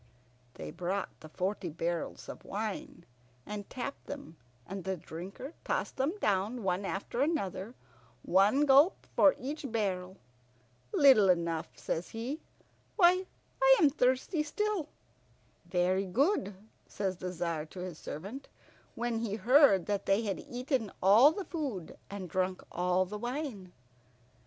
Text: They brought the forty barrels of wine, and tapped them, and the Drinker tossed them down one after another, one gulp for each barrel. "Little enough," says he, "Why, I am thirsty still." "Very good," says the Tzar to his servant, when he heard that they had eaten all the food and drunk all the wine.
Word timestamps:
They 0.55 0.71
brought 0.71 1.09
the 1.19 1.29
forty 1.29 1.69
barrels 1.69 2.27
of 2.27 2.43
wine, 2.43 3.05
and 3.45 3.69
tapped 3.69 4.07
them, 4.07 4.35
and 4.65 4.83
the 4.83 4.97
Drinker 4.97 5.53
tossed 5.63 5.97
them 5.97 6.17
down 6.17 6.63
one 6.63 6.85
after 6.85 7.21
another, 7.21 7.75
one 8.23 8.65
gulp 8.65 9.05
for 9.15 9.35
each 9.37 9.71
barrel. 9.71 10.17
"Little 10.91 11.29
enough," 11.29 11.77
says 11.77 12.09
he, 12.09 12.39
"Why, 12.95 13.27
I 13.61 13.75
am 13.79 13.91
thirsty 13.91 14.41
still." 14.41 14.89
"Very 15.67 16.07
good," 16.07 16.55
says 16.87 17.17
the 17.17 17.29
Tzar 17.31 17.67
to 17.67 17.81
his 17.81 17.99
servant, 17.99 18.47
when 18.95 19.19
he 19.19 19.35
heard 19.35 19.85
that 19.85 20.07
they 20.07 20.23
had 20.23 20.39
eaten 20.39 20.91
all 21.03 21.31
the 21.31 21.45
food 21.45 21.95
and 22.09 22.27
drunk 22.27 22.63
all 22.71 23.05
the 23.05 23.19
wine. 23.19 23.71